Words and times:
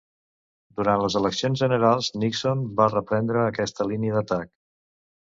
Durant 0.79 1.01
les 1.01 1.17
eleccions 1.19 1.59
generals, 1.63 2.09
Nixon 2.23 2.63
va 2.79 2.87
reprendre 2.93 3.43
aquesta 3.49 3.87
línia 3.91 4.15
d'atac. 4.17 4.49